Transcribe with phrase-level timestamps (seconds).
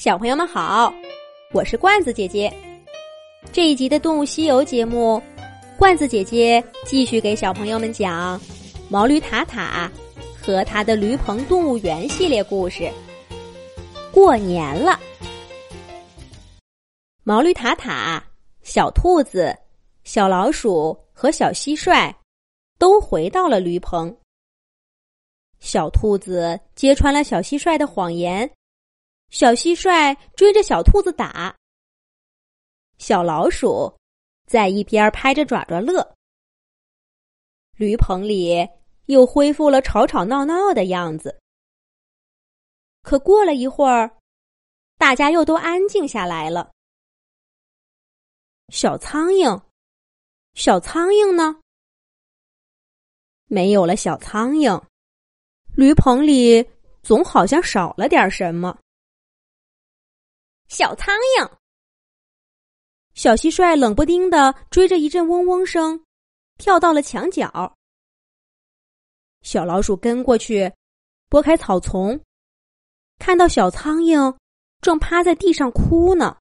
[0.00, 0.90] 小朋友们好，
[1.52, 2.50] 我是罐子姐姐。
[3.52, 5.22] 这一集的《动物西游》节目，
[5.78, 8.40] 罐子姐姐继续给小朋友们讲
[8.88, 9.92] 毛驴塔塔
[10.40, 12.90] 和他的驴棚动物园系列故事。
[14.10, 14.98] 过年了，
[17.22, 18.24] 毛驴塔塔、
[18.62, 19.54] 小兔子、
[20.04, 22.10] 小老鼠和小蟋蟀
[22.78, 24.16] 都回到了驴棚。
[25.58, 28.50] 小兔子揭穿了小蟋蟀的谎言。
[29.30, 31.56] 小蟋蟀追着小兔子打，
[32.98, 33.96] 小老鼠
[34.46, 36.16] 在一边拍着爪爪乐。
[37.76, 38.68] 驴棚里
[39.06, 41.40] 又恢复了吵吵闹闹的样子。
[43.02, 44.18] 可过了一会儿，
[44.98, 46.70] 大家又都安静下来了。
[48.68, 49.62] 小苍蝇，
[50.54, 51.60] 小苍蝇呢？
[53.46, 54.82] 没有了小苍蝇，
[55.76, 56.68] 驴棚里
[57.02, 58.76] 总好像少了点什么。
[60.70, 61.50] 小苍蝇，
[63.12, 66.06] 小蟋蟀冷不丁的追着一阵嗡嗡声，
[66.58, 67.76] 跳到了墙角。
[69.42, 70.72] 小老鼠跟过去，
[71.28, 72.20] 拨开草丛，
[73.18, 74.38] 看到小苍蝇
[74.80, 76.38] 正趴在地上哭呢。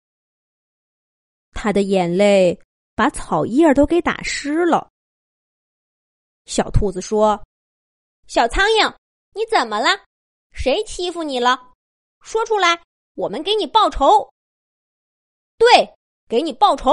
[1.51, 2.61] 他的眼泪
[2.93, 4.91] 把草叶都给打湿了。
[6.45, 7.43] 小兔子说
[8.29, 8.95] ：“小苍蝇，
[9.33, 9.89] 你怎么了？
[10.51, 11.73] 谁欺负你了？
[12.21, 12.79] 说出来。”
[13.19, 14.31] 我们给你报仇，
[15.57, 15.93] 对，
[16.29, 16.89] 给你报仇。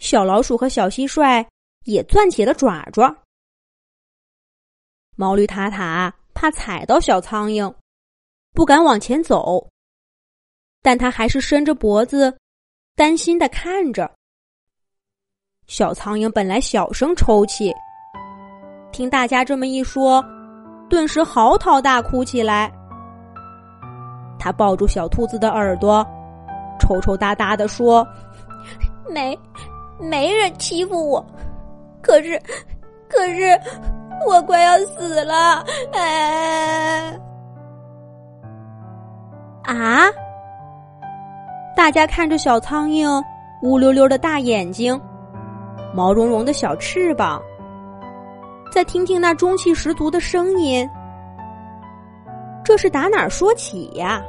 [0.00, 1.46] 小老鼠和小蟋蟀
[1.84, 3.16] 也攥起了爪爪。
[5.14, 7.72] 毛驴塔塔怕踩到小苍蝇，
[8.52, 9.64] 不敢往前走，
[10.82, 12.36] 但他还是伸着脖子，
[12.96, 14.12] 担心的看着。
[15.68, 17.72] 小苍蝇本来小声抽泣，
[18.90, 20.20] 听大家这么一说，
[20.90, 22.72] 顿时嚎啕大哭起来。
[24.38, 26.06] 他抱住小兔子的耳朵，
[26.78, 28.06] 抽抽搭搭的说
[29.12, 29.38] ：“没，
[29.98, 31.24] 没人欺负我，
[32.02, 32.40] 可是，
[33.08, 33.58] 可是，
[34.26, 37.18] 我快要死了！”哎，
[39.64, 40.06] 啊！
[41.76, 43.22] 大家看着小苍蝇
[43.62, 44.98] 乌溜溜的大眼睛，
[45.94, 47.40] 毛茸茸的小翅膀，
[48.72, 50.88] 再听听那中气十足的声音，
[52.66, 54.20] 这是打哪儿说起呀？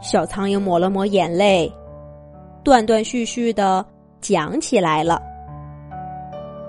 [0.00, 1.72] 小苍蝇抹了抹眼泪，
[2.64, 3.86] 断断续续的
[4.20, 5.22] 讲起来了。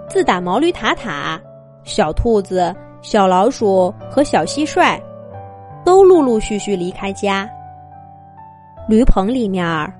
[0.07, 1.41] 自打毛驴塔塔、
[1.83, 2.71] 小兔子、
[3.01, 5.01] 小老鼠和小蟋蟀
[5.83, 7.49] 都陆陆续续离开家，
[8.87, 9.91] 驴棚里面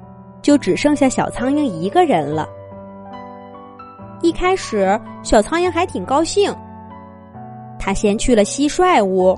[0.44, 2.48] 就只剩下小苍蝇一个人了。
[4.22, 6.56] 一开始，小苍蝇还挺高兴，
[7.80, 9.36] 他先去了蟋蟀屋，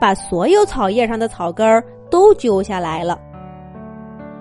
[0.00, 1.84] 把所有草叶上的草根儿。
[2.10, 3.20] 都揪下来了。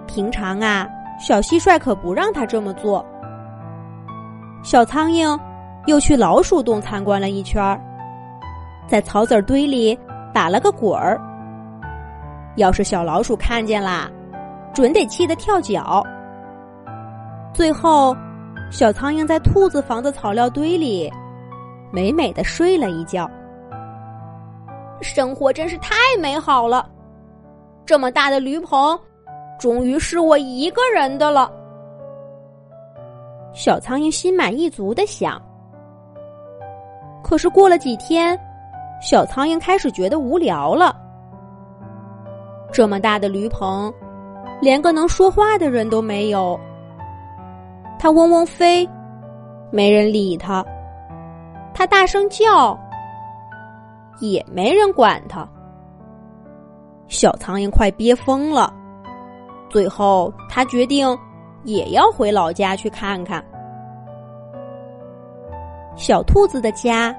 [0.08, 0.88] 平常啊，
[1.20, 3.06] 小蟋蟀可不让他这么做。
[4.64, 5.38] 小苍蝇
[5.86, 7.78] 又去老鼠洞参观了一圈，
[8.88, 10.00] 在草籽堆里
[10.34, 11.20] 打了个滚儿。
[12.56, 14.10] 要是小老鼠看见啦，
[14.74, 16.02] 准得气得跳脚。
[17.54, 18.16] 最后，
[18.72, 21.12] 小苍蝇在兔子房的草料堆里
[21.92, 23.30] 美美的睡了一觉。
[25.02, 26.90] 生活真是太美好了。
[27.86, 29.00] 这么大的驴棚，
[29.60, 31.52] 终于是我一个人的了。
[33.54, 35.42] 小苍蝇心满意足的想。
[37.24, 38.40] 可是过了几天，
[39.02, 40.96] 小苍蝇开始觉得无聊了。
[42.72, 43.94] 这么大的驴棚，
[44.62, 46.60] 连个能说话的人都没有。
[47.98, 48.88] 它嗡嗡飞，
[49.72, 50.64] 没人理它；
[51.74, 52.78] 它大声叫，
[54.20, 55.48] 也没人管他。
[57.08, 58.74] 小苍蝇快憋疯了，
[59.70, 61.18] 最后他决定
[61.64, 63.44] 也要回老家去看看。
[65.96, 67.16] 小兔子的家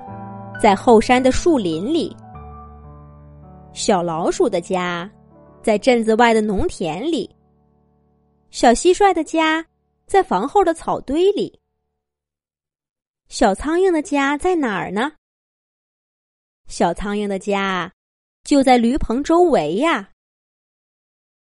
[0.62, 2.14] 在后山的树林里，
[3.72, 5.10] 小老鼠的家
[5.62, 7.28] 在镇子外的农田里，
[8.50, 9.64] 小蟋蟀的家
[10.06, 11.58] 在房后的草堆里。
[13.28, 15.12] 小苍蝇的家在哪儿呢？
[16.68, 17.92] 小苍蝇的家。
[18.44, 20.10] 就在驴棚周围呀。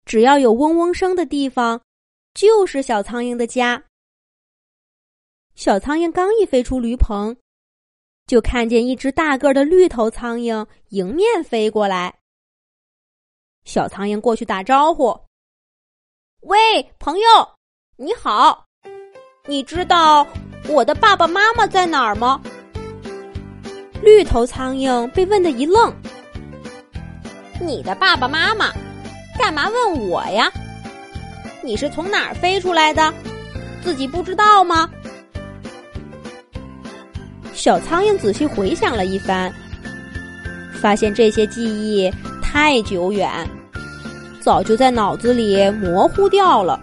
[0.03, 1.81] 只要有嗡嗡声的地方，
[2.33, 3.81] 就是小苍蝇的家。
[5.56, 7.35] 小苍蝇刚一飞出驴棚，
[8.25, 12.19] 就看见一只大个的绿头苍蝇迎面飞过来。
[13.63, 15.18] 小苍蝇过去打招呼
[16.41, 16.57] ：“喂，
[17.00, 17.56] 朋友，
[17.95, 18.65] 你好，
[19.45, 20.27] 你知道
[20.69, 22.41] 我的爸爸妈妈在哪儿吗？”
[24.01, 25.94] 绿头苍蝇被问的一愣。
[27.59, 28.71] 你的爸爸妈妈，
[29.38, 30.51] 干嘛问我呀？
[31.63, 33.13] 你是从哪儿飞出来的？
[33.81, 34.89] 自己不知道吗？
[37.53, 39.51] 小苍蝇仔细回想了一番，
[40.79, 42.11] 发现这些记忆
[42.41, 43.29] 太久远，
[44.39, 46.79] 早就在脑子里模糊掉了。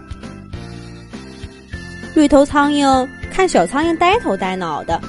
[2.13, 5.01] 绿头苍蝇看小苍蝇呆头呆脑的，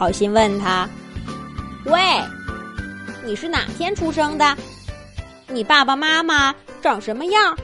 [0.00, 0.88] 好心问他
[1.84, 2.00] ：“喂，
[3.22, 4.56] 你是哪天出生的？
[5.46, 7.54] 你爸爸妈妈长什么样？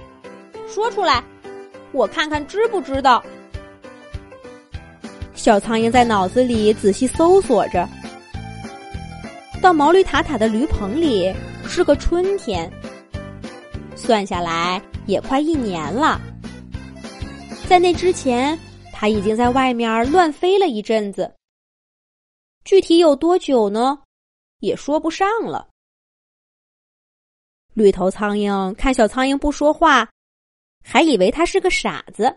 [0.68, 1.24] 说出来，
[1.92, 3.24] 我看看知不知道。”
[5.32, 7.88] 小苍蝇在脑子里仔细搜索着，
[9.62, 11.34] 到毛驴塔塔的驴棚里
[11.66, 12.70] 是个春天，
[13.94, 16.20] 算下来也快一年了。
[17.66, 18.58] 在那之前，
[18.92, 21.32] 他已经在外面乱飞了一阵子。
[22.66, 24.02] 具体有多久呢？
[24.58, 25.70] 也说不上了。
[27.74, 30.10] 绿头苍蝇看小苍蝇不说话，
[30.82, 32.36] 还以为他是个傻子，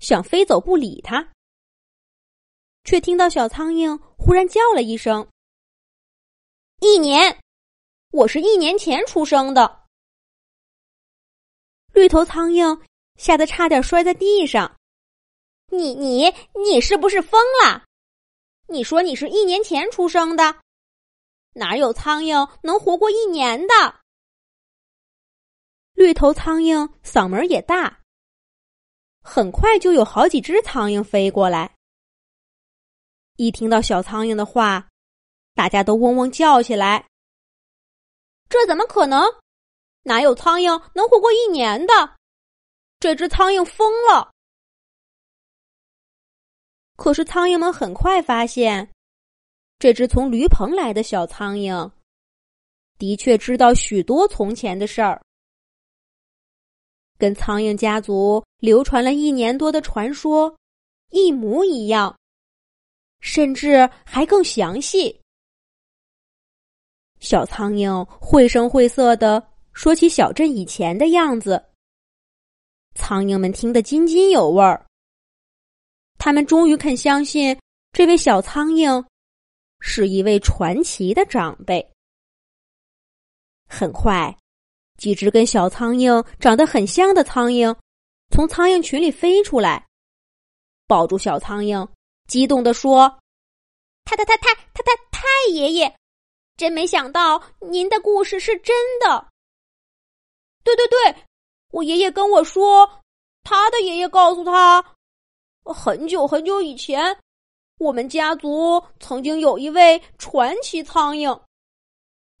[0.00, 1.26] 想飞走不理他。
[2.84, 5.26] 却听到小苍蝇忽然叫了一声
[6.80, 7.40] ：“一年，
[8.10, 9.86] 我是一年前出生的。”
[11.94, 12.82] 绿头苍蝇
[13.16, 14.76] 吓得差点摔在地上。
[15.72, 17.82] “你你你是不是疯了？
[18.72, 20.56] 你说你是一年前出生的，
[21.52, 23.74] 哪有苍蝇能活过一年的？”
[25.92, 28.00] 绿头苍蝇嗓门也大，
[29.22, 31.76] 很快就有好几只苍蝇飞过来。
[33.36, 34.88] 一听到小苍蝇的话，
[35.54, 37.06] 大家都嗡嗡叫起来。
[38.48, 39.22] 这怎么可能？
[40.04, 42.16] 哪有苍蝇能活过一年的？
[42.98, 44.31] 这只苍蝇疯了。
[46.96, 48.88] 可是苍蝇们很快发现，
[49.78, 51.90] 这只从驴棚来的小苍蝇，
[52.98, 55.20] 的确知道许多从前的事儿，
[57.18, 60.56] 跟苍蝇家族流传了一年多的传说
[61.10, 62.16] 一模一样。
[63.24, 65.20] 甚至还更详细。
[67.20, 69.40] 小苍蝇绘声绘色的
[69.72, 71.64] 说起小镇以前的样子，
[72.96, 74.84] 苍蝇们听得津津有味儿。
[76.24, 77.58] 他们终于肯相信，
[77.90, 79.04] 这位小苍蝇
[79.80, 81.84] 是一位传奇的长辈。
[83.68, 84.32] 很快，
[84.96, 87.76] 几只跟小苍蝇长得很像的苍蝇
[88.30, 89.84] 从苍蝇群里飞出来，
[90.86, 91.84] 抱住小苍蝇。
[92.28, 93.18] 激动地说
[94.06, 95.92] ：“太太太太太太太爷爷，
[96.56, 99.26] 真没想到您的故事是真的。
[100.62, 101.16] 对对对，
[101.72, 103.02] 我爷爷跟我说，
[103.42, 104.94] 他的爷爷告诉他，
[105.64, 107.16] 很久很久以前，
[107.78, 111.40] 我们家族曾经有一位传奇苍蝇，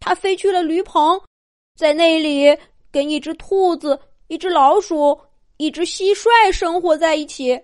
[0.00, 1.20] 它飞去了驴棚，
[1.76, 2.58] 在那里
[2.90, 3.98] 跟一只兔子、
[4.28, 5.18] 一只老鼠、
[5.56, 7.62] 一只蟋蟀生活在一起。”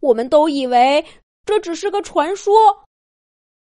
[0.00, 1.04] 我们都以为
[1.46, 2.84] 这只是个传说，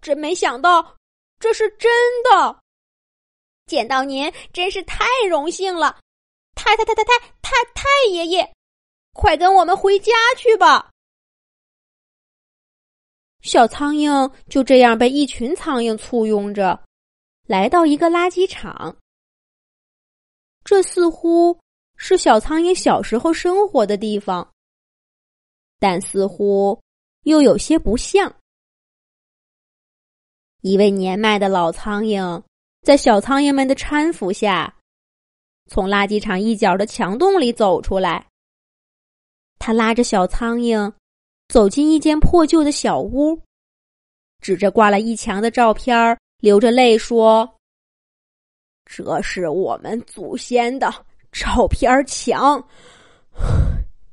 [0.01, 0.97] 真没想到
[1.39, 1.91] 这是真
[2.23, 2.59] 的。
[3.67, 6.01] 见到您真是太荣幸了，
[6.55, 8.56] 太太太太太太太爷爷，
[9.17, 10.91] 快跟我们回家去吧！
[13.43, 16.83] 小苍蝇就这样被一群苍蝇簇拥着，
[17.47, 18.97] 来到一个垃圾场。
[20.65, 21.59] 这似乎
[21.97, 24.53] 是小苍蝇小时候生活的地方。
[25.79, 26.81] 但似乎
[27.23, 28.35] 又有些不像。
[30.63, 32.43] 一位年迈的老苍蝇
[32.83, 34.75] 在小苍蝇们的搀扶下，
[35.71, 38.27] 从垃圾场一角的墙洞里走出来。
[39.59, 40.93] 他拉着小苍蝇
[41.49, 43.41] 走进一间破旧的小屋，
[44.41, 47.59] 指着挂了一墙的照片，流着泪说
[48.85, 50.93] ：“这是我们祖先的
[51.33, 52.63] 照片墙。”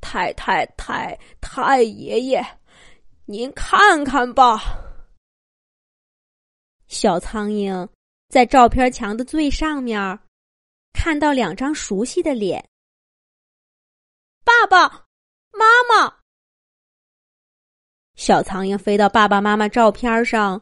[0.02, 2.46] 太太太太爷爷，
[3.26, 4.62] 您看看吧。
[6.88, 7.88] 小苍蝇
[8.30, 10.20] 在照片墙的最上面
[10.92, 12.64] 看到两张熟悉的脸。
[14.44, 15.03] 爸爸
[15.54, 16.18] 妈妈。
[18.16, 20.62] 小苍蝇飞到爸爸妈妈照片上，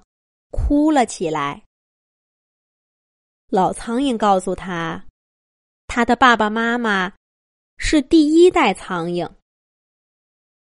[0.51, 1.63] 哭了起来。
[3.47, 5.05] 老苍蝇告诉他，
[5.87, 7.13] 他的爸爸妈妈
[7.77, 9.29] 是第一代苍蝇。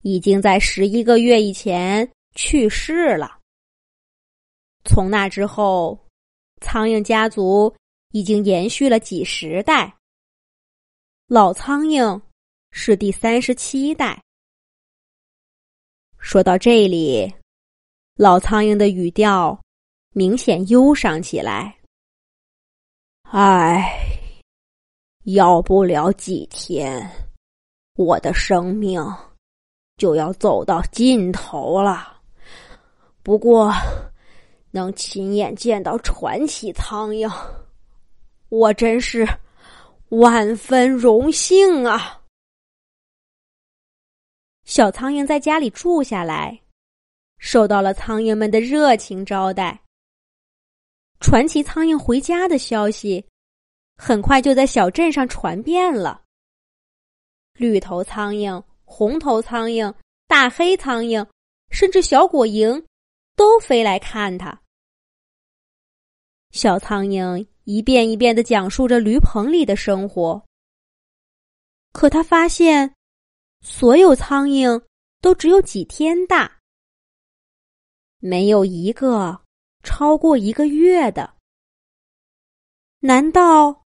[0.04, 3.40] 已经在十一个月以前去世了。
[4.86, 6.08] 从那之后，
[6.62, 7.76] 苍蝇家族
[8.12, 9.94] 已经延续了几十代。
[11.28, 12.22] 老苍蝇
[12.72, 14.22] 是第三十七代。
[16.18, 17.34] 说到这里，
[18.16, 19.60] 老苍蝇的语调
[20.14, 21.78] 明显忧伤起来。
[23.24, 23.92] 唉，
[25.24, 27.10] 要不了几天，
[27.96, 29.02] 我的生命
[29.98, 32.20] 就要走到尽头了。
[33.24, 33.74] 不过，
[34.72, 37.30] 能亲眼见到传奇苍蝇，
[38.50, 39.28] 我真是
[40.10, 42.17] 万分荣幸啊！
[44.68, 46.62] 小苍蝇在家里住下来，
[47.40, 49.82] 受到了苍蝇们的热情招待。
[51.22, 53.26] 传奇苍蝇回家的消息，
[53.96, 56.22] 很快就在小镇上传遍了。
[57.54, 59.92] 绿头苍蝇、红头苍蝇、
[60.28, 61.26] 大黑苍蝇，
[61.72, 62.86] 甚至小果蝇，
[63.38, 64.62] 都飞来看他。
[66.52, 70.46] 小苍蝇一遍一遍的讲述着驴棚里的生活，
[71.94, 72.94] 可他发现，
[73.62, 74.84] 所有苍蝇
[75.22, 76.60] 都只有几天大，
[78.20, 79.44] 没有一个。
[79.84, 81.36] 超过一个月的？
[83.00, 83.86] 难道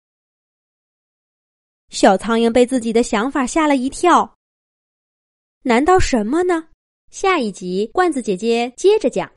[1.88, 4.36] 小苍蝇被自己的想法吓了一跳？
[5.62, 6.68] 难道什么呢？
[7.10, 9.26] 下一集罐子姐姐接着讲。